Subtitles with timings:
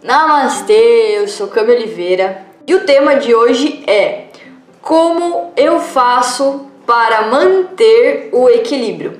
[0.00, 4.26] Namastê, eu sou Cami Oliveira e o tema de hoje é
[4.80, 9.18] como eu faço para manter o equilíbrio.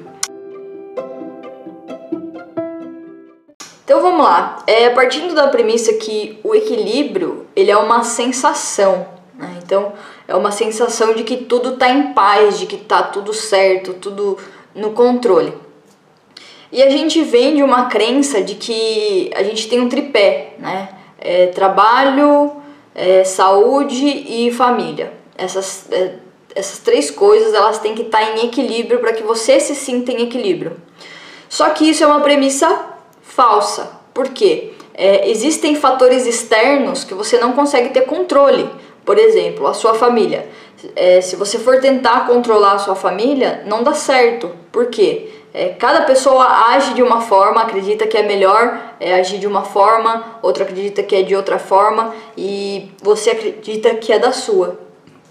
[3.84, 9.58] Então vamos lá, é, partindo da premissa que o equilíbrio ele é uma sensação, né?
[9.60, 9.92] então
[10.28, 14.38] é uma sensação de que tudo está em paz, de que está tudo certo, tudo
[14.72, 15.65] no controle.
[16.70, 20.88] E a gente vem de uma crença de que a gente tem um tripé, né?
[21.18, 22.52] É, trabalho,
[22.94, 25.12] é, saúde e família.
[25.36, 26.14] Essas, é,
[26.54, 30.22] essas três coisas elas têm que estar em equilíbrio para que você se sinta em
[30.22, 30.76] equilíbrio.
[31.48, 34.00] Só que isso é uma premissa falsa.
[34.12, 34.72] Por quê?
[34.94, 38.68] É, existem fatores externos que você não consegue ter controle.
[39.04, 40.48] Por exemplo, a sua família.
[40.96, 44.50] É, se você for tentar controlar a sua família, não dá certo.
[44.72, 45.35] Por quê?
[45.58, 49.64] É, cada pessoa age de uma forma, acredita que é melhor é, agir de uma
[49.64, 54.78] forma, outra acredita que é de outra forma e você acredita que é da sua.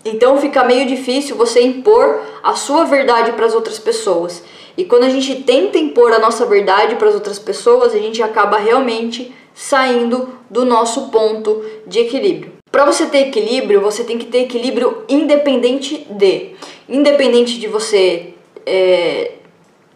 [0.04, 4.44] Então fica meio difícil você impor a sua verdade para as outras pessoas.
[4.76, 8.24] E quando a gente tenta impor a nossa verdade para as outras pessoas, a gente
[8.24, 12.54] acaba realmente saindo do nosso ponto de equilíbrio.
[12.72, 16.56] Para você ter equilíbrio, você tem que ter equilíbrio independente de.
[16.90, 18.34] Independente de você
[18.66, 19.35] é,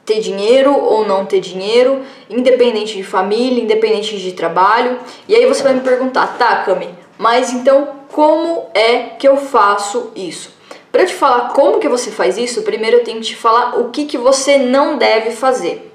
[0.09, 4.97] ter dinheiro ou não ter dinheiro, independente de família, independente de trabalho.
[5.27, 10.11] E aí você vai me perguntar, tá, Cami, mas então como é que eu faço
[10.15, 10.57] isso?
[10.91, 13.91] Para te falar como que você faz isso, primeiro eu tenho que te falar o
[13.91, 15.93] que, que você não deve fazer.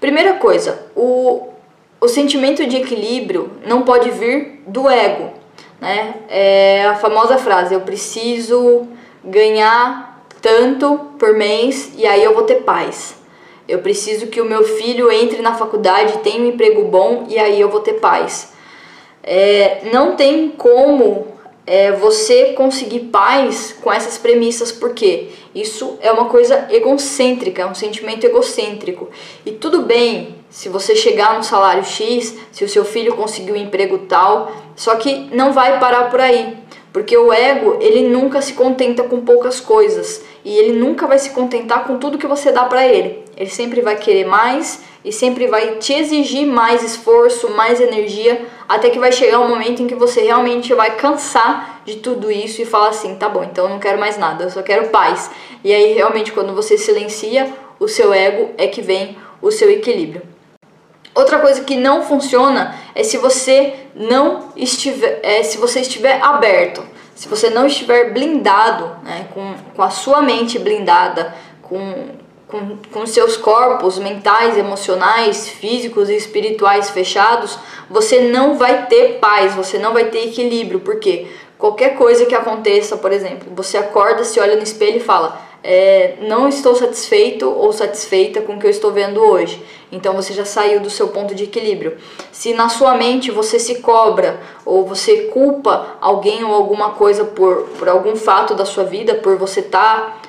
[0.00, 1.48] Primeira coisa, o,
[2.00, 5.34] o sentimento de equilíbrio não pode vir do ego,
[5.78, 6.14] né?
[6.30, 8.88] É a famosa frase, eu preciso
[9.22, 13.21] ganhar tanto por mês e aí eu vou ter paz.
[13.68, 17.60] Eu preciso que o meu filho entre na faculdade, tenha um emprego bom e aí
[17.60, 18.52] eu vou ter paz.
[19.22, 21.28] É, não tem como
[21.66, 27.74] é, você conseguir paz com essas premissas, porque isso é uma coisa egocêntrica, é um
[27.74, 29.08] sentimento egocêntrico.
[29.46, 33.56] E tudo bem se você chegar no salário X, se o seu filho conseguir um
[33.56, 36.56] emprego tal, só que não vai parar por aí.
[36.92, 41.30] Porque o ego, ele nunca se contenta com poucas coisas e ele nunca vai se
[41.30, 43.24] contentar com tudo que você dá para ele.
[43.42, 48.88] Ele sempre vai querer mais e sempre vai te exigir mais esforço, mais energia, até
[48.88, 52.64] que vai chegar um momento em que você realmente vai cansar de tudo isso e
[52.64, 55.28] falar assim: "Tá bom, então eu não quero mais nada, eu só quero paz".
[55.64, 60.22] E aí realmente quando você silencia o seu ego é que vem o seu equilíbrio.
[61.12, 66.80] Outra coisa que não funciona é se você não estiver, é, se você estiver aberto,
[67.12, 72.21] se você não estiver blindado, né, com, com a sua mente blindada, com,
[72.52, 77.58] com, com seus corpos mentais, emocionais, físicos e espirituais fechados,
[77.88, 81.26] você não vai ter paz, você não vai ter equilíbrio, porque
[81.58, 86.16] qualquer coisa que aconteça, por exemplo, você acorda, se olha no espelho e fala é,
[86.22, 89.64] não estou satisfeito ou satisfeita com o que eu estou vendo hoje.
[89.92, 91.96] Então você já saiu do seu ponto de equilíbrio.
[92.32, 97.68] Se na sua mente você se cobra ou você culpa alguém ou alguma coisa por,
[97.78, 100.21] por algum fato da sua vida, por você estar tá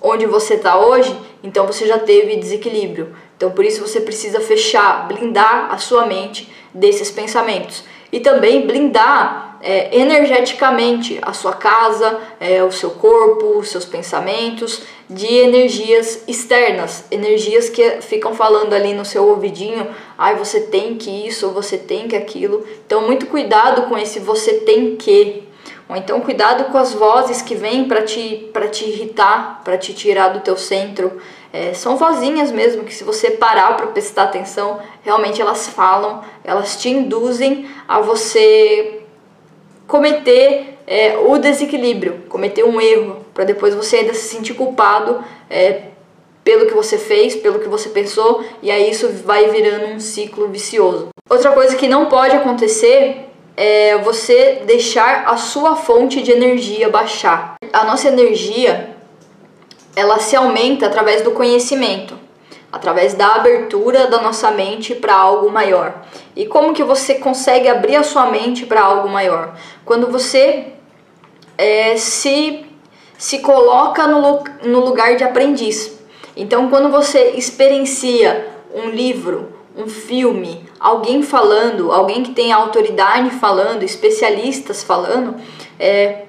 [0.00, 3.14] onde você está hoje, então você já teve desequilíbrio.
[3.36, 9.58] Então por isso você precisa fechar, blindar a sua mente desses pensamentos e também blindar
[9.62, 17.04] é, energeticamente a sua casa, é, o seu corpo, os seus pensamentos de energias externas,
[17.10, 19.86] energias que ficam falando ali no seu ouvidinho,
[20.16, 22.64] ai você tem que isso, você tem que aquilo.
[22.86, 25.49] Então muito cuidado com esse você tem que.
[25.90, 29.92] Ou então cuidado com as vozes que vêm para te para te irritar, para te
[29.92, 31.20] tirar do teu centro.
[31.52, 36.80] É, são vozinhas mesmo que se você parar para prestar atenção, realmente elas falam, elas
[36.80, 39.00] te induzem a você
[39.88, 45.86] cometer é, o desequilíbrio, cometer um erro, para depois você ainda se sentir culpado é,
[46.44, 50.46] pelo que você fez, pelo que você pensou, e aí isso vai virando um ciclo
[50.46, 51.08] vicioso.
[51.28, 53.29] Outra coisa que não pode acontecer
[53.62, 57.56] é você deixar a sua fonte de energia baixar.
[57.70, 58.96] A nossa energia
[59.94, 62.18] ela se aumenta através do conhecimento,
[62.72, 65.92] através da abertura da nossa mente para algo maior.
[66.34, 69.54] E como que você consegue abrir a sua mente para algo maior?
[69.84, 70.68] Quando você
[71.58, 72.64] é, se,
[73.18, 76.00] se coloca no, no lugar de aprendiz.
[76.34, 83.82] Então, quando você experiencia um livro, um filme, alguém falando, alguém que tem autoridade falando,
[83.82, 85.36] especialistas falando,
[85.78, 86.22] é,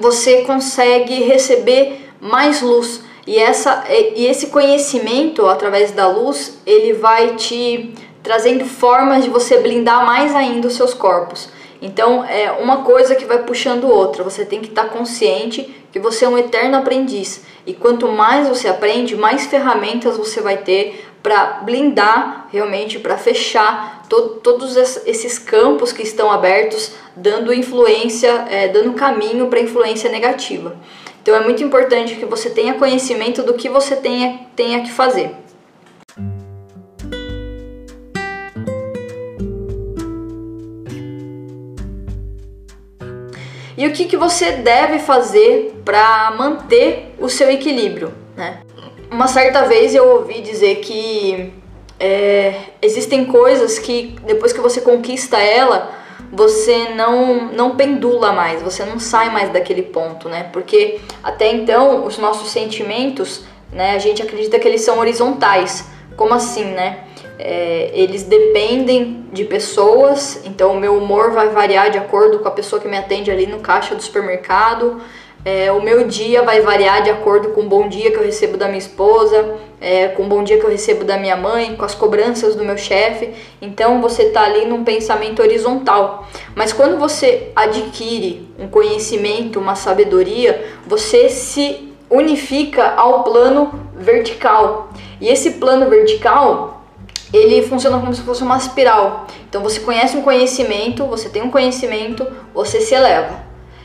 [0.00, 3.04] você consegue receber mais luz.
[3.26, 9.58] E, essa, e esse conhecimento através da luz, ele vai te trazendo formas de você
[9.58, 11.50] blindar mais ainda os seus corpos.
[11.84, 14.24] Então, é uma coisa que vai puxando outra.
[14.24, 17.42] Você tem que estar consciente que você é um eterno aprendiz.
[17.66, 24.02] E quanto mais você aprende, mais ferramentas você vai ter para blindar realmente, para fechar
[24.08, 30.74] to todos esses campos que estão abertos, dando influência, é, dando caminho para influência negativa.
[31.22, 35.43] Então é muito importante que você tenha conhecimento do que você tenha, tenha que fazer.
[43.84, 48.60] E o que, que você deve fazer para manter o seu equilíbrio, né?
[49.10, 51.52] Uma certa vez eu ouvi dizer que
[52.00, 55.92] é, existem coisas que depois que você conquista ela,
[56.32, 60.48] você não, não pendula mais, você não sai mais daquele ponto, né?
[60.50, 65.84] Porque até então os nossos sentimentos, né, a gente acredita que eles são horizontais.
[66.16, 67.00] Como assim, né?
[67.38, 72.50] É, eles dependem de pessoas, então o meu humor vai variar de acordo com a
[72.50, 75.00] pessoa que me atende ali no caixa do supermercado.
[75.44, 78.56] É, o meu dia vai variar de acordo com o bom dia que eu recebo
[78.56, 81.84] da minha esposa, é, com o bom dia que eu recebo da minha mãe, com
[81.84, 83.34] as cobranças do meu chefe.
[83.60, 86.26] Então você está ali num pensamento horizontal.
[86.54, 94.88] Mas quando você adquire um conhecimento, uma sabedoria, você se unifica ao plano vertical.
[95.20, 96.83] E esse plano vertical
[97.36, 99.26] ele funciona como se fosse uma espiral.
[99.48, 103.44] Então você conhece um conhecimento, você tem um conhecimento, você se eleva.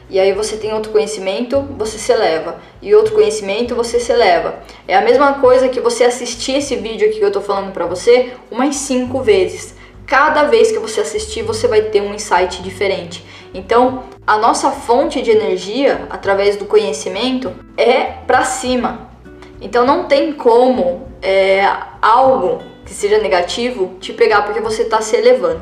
[0.09, 2.59] E aí você tem outro conhecimento, você se eleva.
[2.81, 4.55] E outro conhecimento, você se eleva.
[4.87, 7.85] É a mesma coisa que você assistir esse vídeo aqui que eu tô falando pra
[7.85, 9.75] você umas cinco vezes.
[10.07, 13.23] Cada vez que você assistir, você vai ter um insight diferente.
[13.53, 19.11] Então, a nossa fonte de energia, através do conhecimento, é para cima.
[19.61, 21.63] Então, não tem como é,
[22.01, 25.61] algo que seja negativo te pegar porque você está se elevando.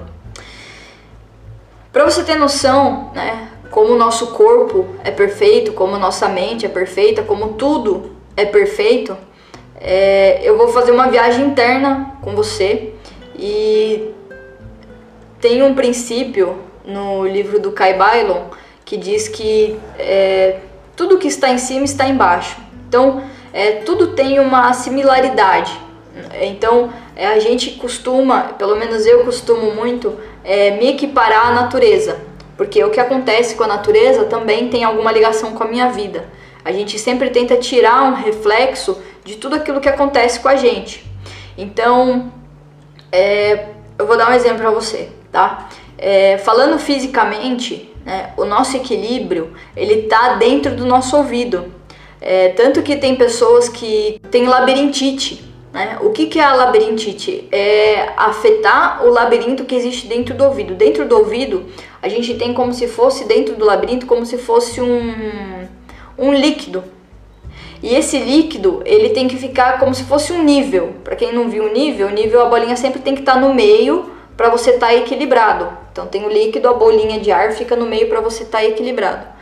[1.91, 6.69] Para você ter noção, né, como o nosso corpo é perfeito, como nossa mente é
[6.69, 9.17] perfeita, como tudo é perfeito,
[9.75, 12.93] é, eu vou fazer uma viagem interna com você
[13.37, 14.13] e
[15.41, 18.45] tem um princípio no livro do Kai Bailon
[18.85, 20.61] que diz que é,
[20.95, 22.55] tudo que está em cima está embaixo.
[22.87, 23.21] Então,
[23.51, 25.86] é, tudo tem uma similaridade.
[26.41, 32.19] Então, é, a gente costuma, pelo menos eu costumo muito, é, me equiparar à natureza,
[32.55, 36.25] porque o que acontece com a natureza também tem alguma ligação com a minha vida.
[36.63, 41.05] A gente sempre tenta tirar um reflexo de tudo aquilo que acontece com a gente.
[41.57, 42.31] Então,
[43.11, 43.67] é,
[43.97, 45.69] eu vou dar um exemplo para você, tá?
[45.97, 51.73] É, falando fisicamente, né, o nosso equilíbrio ele tá dentro do nosso ouvido.
[52.19, 55.43] É, tanto que tem pessoas que têm labirintite,
[55.77, 55.97] né?
[56.01, 57.47] O que, que é a labirintite?
[57.51, 60.73] É afetar o labirinto que existe dentro do ouvido.
[60.73, 61.65] Dentro do ouvido,
[62.01, 65.67] a gente tem como se fosse, dentro do labirinto, como se fosse um,
[66.17, 66.83] um líquido.
[67.83, 70.95] E esse líquido, ele tem que ficar como se fosse um nível.
[71.03, 73.39] Para quem não viu o nível, o nível, a bolinha sempre tem que estar tá
[73.39, 75.69] no meio para você estar tá equilibrado.
[75.91, 78.65] Então tem o líquido, a bolinha de ar fica no meio para você estar tá
[78.65, 79.37] equilibrado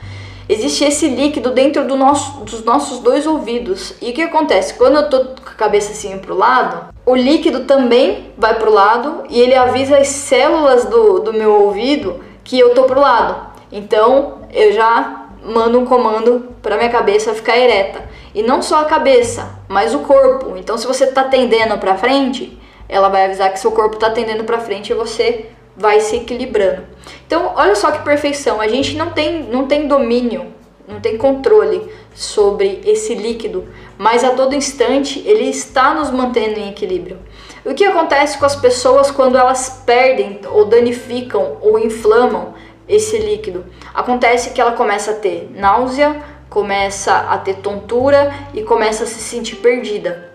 [0.48, 3.94] existe esse líquido dentro do nosso, dos nossos dois ouvidos.
[4.02, 4.74] E o que acontece?
[4.76, 9.24] Quando eu tô com a cabeça assim pro lado, o líquido também vai pro lado
[9.30, 13.54] e ele avisa as células do, do meu ouvido que eu tô pro lado.
[13.72, 18.04] Então eu já mando um comando para minha cabeça ficar ereta.
[18.34, 20.58] E não só a cabeça, mas o corpo.
[20.58, 24.44] Então se você tá tendendo para frente, ela vai avisar que seu corpo tá tendendo
[24.44, 26.84] para frente e você vai se equilibrando.
[27.26, 28.62] Então, olha só que perfeição.
[28.62, 30.54] A gente não tem, não tem domínio,
[30.88, 36.70] não tem controle sobre esse líquido, mas a todo instante ele está nos mantendo em
[36.70, 37.20] equilíbrio.
[37.66, 42.54] O que acontece com as pessoas quando elas perdem ou danificam ou inflamam
[42.88, 43.66] esse líquido?
[43.94, 49.20] Acontece que ela começa a ter náusea, começa a ter tontura e começa a se
[49.20, 50.32] sentir perdida.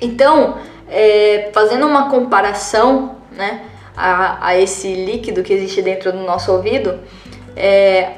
[0.00, 0.56] Então,
[0.88, 3.66] é, fazendo uma comparação, né?
[3.96, 6.98] A, a esse líquido que existe dentro do nosso ouvido,
[7.56, 8.12] é,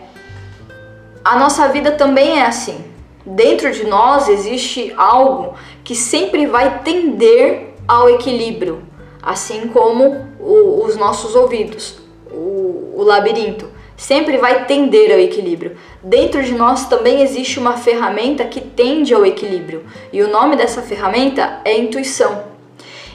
[1.24, 2.84] a nossa vida também é assim.
[3.24, 8.82] Dentro de nós existe algo que sempre vai tender ao equilíbrio,
[9.22, 12.00] assim como o, os nossos ouvidos,
[12.30, 15.76] o, o labirinto, sempre vai tender ao equilíbrio.
[16.02, 20.82] Dentro de nós também existe uma ferramenta que tende ao equilíbrio, e o nome dessa
[20.82, 22.44] ferramenta é intuição.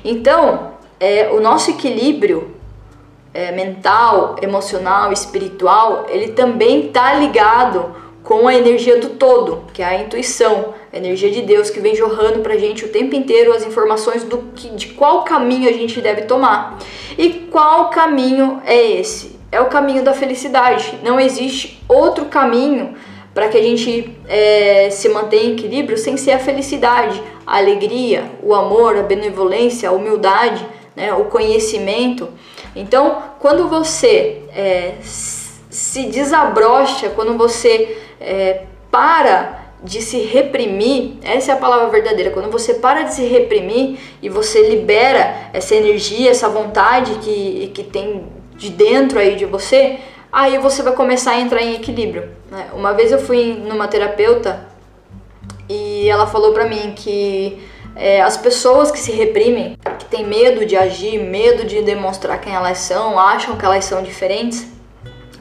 [0.05, 2.55] Então, é, o nosso equilíbrio
[3.33, 9.85] é, mental, emocional, espiritual, ele também está ligado com a energia do todo, que é
[9.85, 13.65] a intuição, a energia de Deus que vem jorrando pra gente o tempo inteiro as
[13.65, 16.77] informações do que, de qual caminho a gente deve tomar.
[17.17, 19.39] E qual caminho é esse?
[19.49, 20.99] É o caminho da felicidade.
[21.03, 22.95] Não existe outro caminho
[23.33, 28.31] para que a gente é, se mantenha em equilíbrio sem ser a felicidade, a alegria,
[28.43, 30.65] o amor, a benevolência, a humildade,
[30.97, 32.27] né, o conhecimento.
[32.75, 41.53] Então, quando você é, se desabrocha, quando você é, para de se reprimir, essa é
[41.53, 42.31] a palavra verdadeira.
[42.31, 47.83] Quando você para de se reprimir e você libera essa energia, essa vontade que, que
[47.83, 48.25] tem
[48.55, 49.99] de dentro aí de você,
[50.31, 52.27] aí você vai começar a entrar em equilíbrio.
[52.49, 52.69] Né?
[52.73, 54.65] Uma vez eu fui numa terapeuta
[55.69, 57.61] e ela falou pra mim que
[57.97, 62.53] é, as pessoas que se reprimem, que têm medo de agir, medo de demonstrar quem
[62.53, 64.67] elas são, acham que elas são diferentes,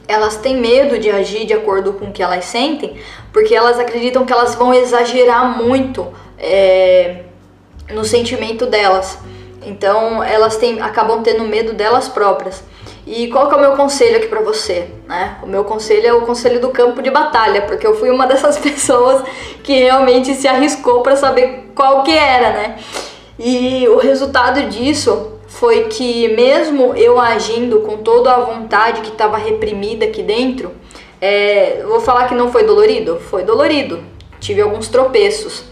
[0.07, 2.97] elas têm medo de agir de acordo com o que elas sentem,
[3.31, 6.07] porque elas acreditam que elas vão exagerar muito
[6.39, 7.23] é,
[7.91, 9.19] no sentimento delas.
[9.63, 12.63] Então elas têm, acabam tendo medo delas próprias.
[13.07, 14.89] E qual que é o meu conselho aqui para você?
[15.07, 15.37] Né?
[15.41, 18.57] O meu conselho é o conselho do campo de batalha, porque eu fui uma dessas
[18.57, 19.23] pessoas
[19.63, 22.75] que realmente se arriscou para saber qual que era, né?
[23.39, 29.37] E o resultado disso foi que mesmo eu agindo com toda a vontade que estava
[29.37, 30.71] reprimida aqui dentro,
[31.21, 33.21] é, vou falar que não foi dolorido?
[33.21, 34.03] Foi dolorido.
[34.37, 35.63] Tive alguns tropeços.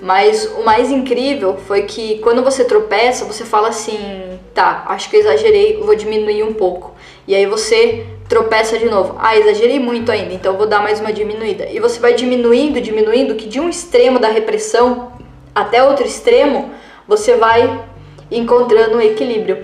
[0.00, 5.16] Mas o mais incrível foi que quando você tropeça, você fala assim: tá, acho que
[5.16, 6.94] eu exagerei, vou diminuir um pouco.
[7.26, 9.16] E aí você tropeça de novo.
[9.18, 11.66] Ah, exagerei muito ainda, então vou dar mais uma diminuída.
[11.70, 15.12] E você vai diminuindo, diminuindo, que de um extremo da repressão
[15.54, 16.70] até outro extremo,
[17.06, 17.84] você vai
[18.30, 19.62] encontrando um equilíbrio.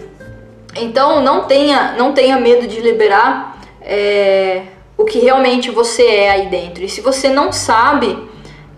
[0.76, 4.62] Então não tenha, não tenha medo de liberar é,
[4.96, 6.84] o que realmente você é aí dentro.
[6.84, 8.16] E se você não sabe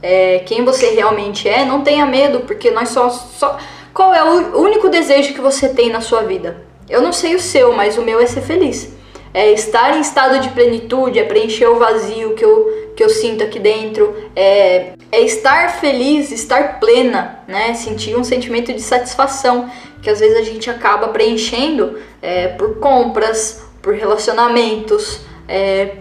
[0.02, 3.58] é, quem você realmente é, não tenha medo, porque nós só, só.
[3.92, 6.64] Qual é o único desejo que você tem na sua vida?
[6.88, 8.90] Eu não sei o seu, mas o meu é ser feliz.
[9.34, 13.42] É estar em estado de plenitude, é preencher o vazio que eu, que eu sinto
[13.42, 17.74] aqui dentro, é, é estar feliz, estar plena, né?
[17.74, 19.70] Sentir um sentimento de satisfação
[20.02, 25.96] que às vezes a gente acaba preenchendo é, por compras, por relacionamentos, é,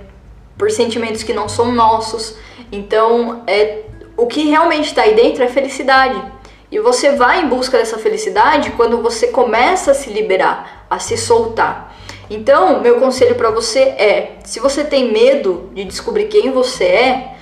[0.57, 2.38] por sentimentos que não são nossos.
[2.71, 3.83] Então, é,
[4.17, 6.21] o que realmente está aí dentro é felicidade.
[6.71, 11.17] E você vai em busca dessa felicidade quando você começa a se liberar, a se
[11.17, 11.93] soltar.
[12.29, 17.35] Então, meu conselho para você é: se você tem medo de descobrir quem você é,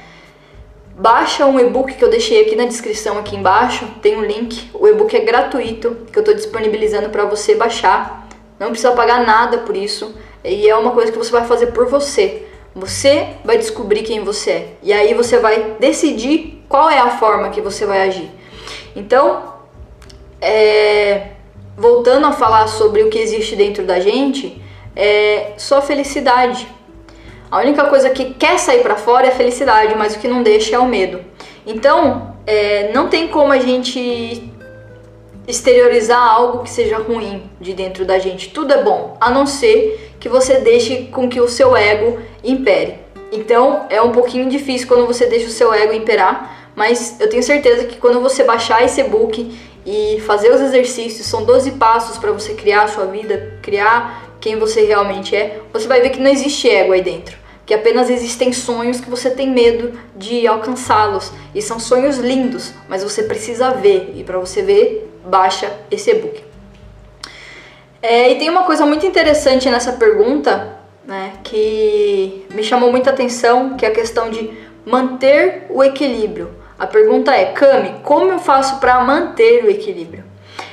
[0.97, 4.71] baixa um e-book que eu deixei aqui na descrição aqui embaixo, tem um link.
[4.73, 8.27] O e-book é gratuito, que eu estou disponibilizando para você baixar.
[8.59, 11.87] Não precisa pagar nada por isso, e é uma coisa que você vai fazer por
[11.87, 12.47] você.
[12.73, 14.67] Você vai descobrir quem você é.
[14.81, 18.38] E aí você vai decidir qual é a forma que você vai agir.
[18.95, 19.53] Então,
[20.41, 21.27] é,
[21.77, 24.61] voltando a falar sobre o que existe dentro da gente,
[24.95, 26.67] é só felicidade.
[27.49, 30.43] A única coisa que quer sair para fora é a felicidade, mas o que não
[30.43, 31.21] deixa é o medo.
[31.65, 34.51] Então, é, não tem como a gente
[35.47, 38.49] exteriorizar algo que seja ruim de dentro da gente.
[38.49, 42.99] Tudo é bom, a não ser que você deixe com que o seu ego impere.
[43.31, 47.43] Então, é um pouquinho difícil quando você deixa o seu ego imperar, mas eu tenho
[47.43, 49.53] certeza que quando você baixar esse e-book
[49.85, 54.57] e fazer os exercícios, são 12 passos para você criar a sua vida, criar quem
[54.57, 57.37] você realmente é, você vai ver que não existe ego aí dentro.
[57.65, 61.33] Que apenas existem sonhos que você tem medo de alcançá-los.
[61.53, 64.13] E são sonhos lindos, mas você precisa ver.
[64.15, 66.41] E para você ver, baixa esse e-book.
[68.01, 73.75] É, e tem uma coisa muito interessante nessa pergunta, né, que me chamou muita atenção,
[73.75, 74.49] que é a questão de
[74.85, 76.57] manter o equilíbrio.
[76.79, 80.23] A pergunta é, Cami, como eu faço para manter o equilíbrio?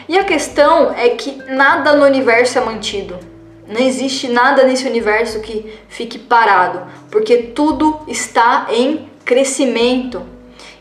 [0.08, 3.18] E a questão é que nada no universo é mantido.
[3.66, 10.22] Não existe nada nesse universo que fique parado, porque tudo está em crescimento.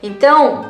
[0.04, 0.70] Então,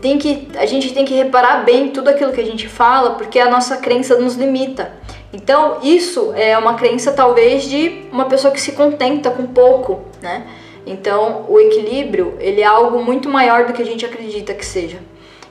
[0.00, 3.38] tem que, a gente tem que reparar bem tudo aquilo que a gente fala, porque
[3.38, 4.92] a nossa crença nos limita.
[5.32, 10.46] Então, isso é uma crença talvez de uma pessoa que se contenta com pouco, né?
[10.88, 14.98] Então, o equilíbrio, ele é algo muito maior do que a gente acredita que seja.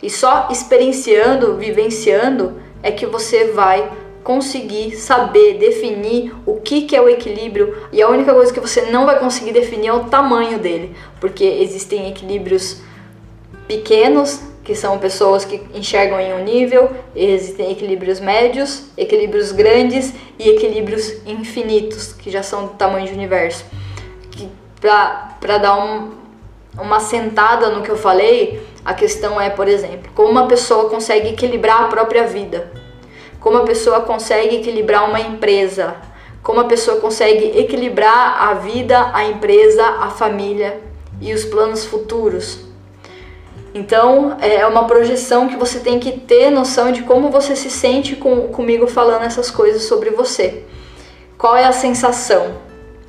[0.01, 3.89] E só experienciando, vivenciando é que você vai
[4.23, 8.81] conseguir saber definir o que, que é o equilíbrio e a única coisa que você
[8.91, 12.81] não vai conseguir definir é o tamanho dele, porque existem equilíbrios
[13.67, 20.49] pequenos, que são pessoas que enxergam em um nível, existem equilíbrios médios, equilíbrios grandes e
[20.49, 23.63] equilíbrios infinitos, que já são do tamanho de universo.
[25.39, 26.11] Para dar um,
[26.79, 31.29] uma sentada no que eu falei, a questão é, por exemplo, como uma pessoa consegue
[31.29, 32.71] equilibrar a própria vida,
[33.39, 35.95] como a pessoa consegue equilibrar uma empresa,
[36.41, 40.79] como a pessoa consegue equilibrar a vida, a empresa, a família
[41.19, 42.59] e os planos futuros.
[43.73, 48.15] Então é uma projeção que você tem que ter noção de como você se sente
[48.15, 50.63] com, comigo falando essas coisas sobre você.
[51.37, 52.66] Qual é a sensação?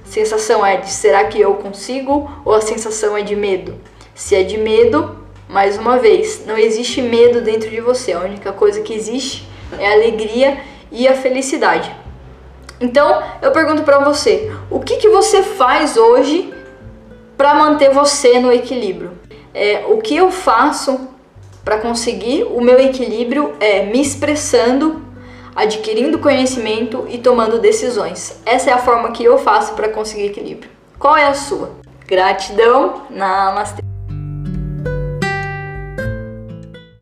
[0.08, 3.74] Sensação é de será que eu consigo ou a sensação é de medo?
[4.14, 8.12] Se é de medo, mais uma vez, não existe medo dentro de você.
[8.12, 9.46] A única coisa que existe
[9.78, 10.58] é a alegria
[10.90, 11.94] e a felicidade.
[12.80, 16.54] Então, eu pergunto para você, o que, que você faz hoje
[17.36, 19.12] para manter você no equilíbrio?
[19.52, 21.08] É, o que eu faço
[21.64, 25.02] para conseguir o meu equilíbrio é me expressando,
[25.58, 28.40] adquirindo conhecimento e tomando decisões.
[28.46, 30.70] Essa é a forma que eu faço para conseguir equilíbrio.
[31.00, 31.72] Qual é a sua?
[32.06, 33.87] Gratidão, namastê.